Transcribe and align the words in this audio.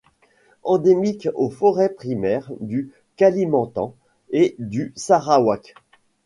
Endémique 0.63 1.27
aux 1.35 1.51
forêts 1.51 1.93
primaires 1.93 2.51
du 2.59 2.91
Kalimantan 3.17 3.93
et 4.31 4.55
du 4.57 4.93
Sarawak. 4.95 5.75